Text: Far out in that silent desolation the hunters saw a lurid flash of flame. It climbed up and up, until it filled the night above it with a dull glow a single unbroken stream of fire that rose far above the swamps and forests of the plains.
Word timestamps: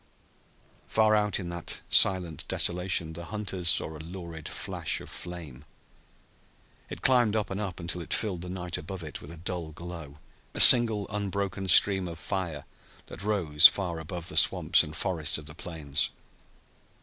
Far 0.87 1.13
out 1.15 1.39
in 1.39 1.49
that 1.49 1.81
silent 1.87 2.43
desolation 2.47 3.13
the 3.13 3.25
hunters 3.25 3.69
saw 3.69 3.95
a 3.95 3.99
lurid 3.99 4.49
flash 4.49 4.99
of 4.99 5.11
flame. 5.11 5.63
It 6.89 7.03
climbed 7.03 7.35
up 7.35 7.51
and 7.51 7.61
up, 7.61 7.79
until 7.79 8.01
it 8.01 8.11
filled 8.11 8.41
the 8.41 8.49
night 8.49 8.79
above 8.79 9.03
it 9.03 9.21
with 9.21 9.29
a 9.29 9.37
dull 9.37 9.67
glow 9.67 10.17
a 10.55 10.59
single 10.59 11.07
unbroken 11.09 11.67
stream 11.67 12.07
of 12.07 12.17
fire 12.17 12.65
that 13.05 13.21
rose 13.21 13.67
far 13.67 13.99
above 13.99 14.29
the 14.29 14.37
swamps 14.37 14.81
and 14.83 14.95
forests 14.95 15.37
of 15.37 15.45
the 15.45 15.53
plains. 15.53 16.09